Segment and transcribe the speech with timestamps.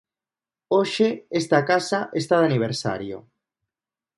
[0.75, 1.07] Hoxe,
[1.41, 3.17] esta casa está de aniversario.